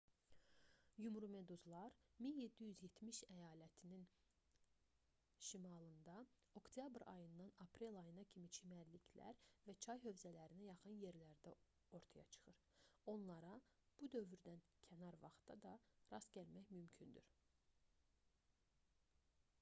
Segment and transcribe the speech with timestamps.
[1.01, 1.91] yumrumeduzlar
[2.27, 4.05] 1770 əyalətinin
[5.47, 6.15] şimalında
[6.61, 11.53] oktyabr ayından aprel ayına kimi çimərliklər və çay hövzələrinə yaxın yerlərdə
[11.99, 12.61] ortaya çıxır
[13.15, 13.51] onlara
[13.99, 15.75] bu dövrdən kənar vaxtda da
[16.15, 17.29] rast gəlmək mümkündür